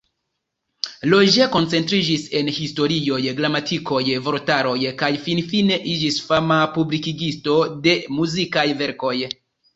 Roger 1.09 1.49
koncentriĝis 1.55 2.23
en 2.39 2.49
historioj, 2.55 3.19
gramatikoj, 3.41 4.01
vortaroj 4.29 4.75
kaj 5.03 5.11
finfine 5.27 5.79
iĝis 5.93 6.19
fama 6.31 6.59
publikigisto 6.81 7.61
de 7.87 7.97
muzikaj 8.19 8.67
verkoj. 8.83 9.15